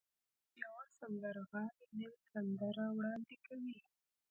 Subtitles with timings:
[0.61, 3.77] يوه سندرغاړې نوې سندرې وړاندې کوي.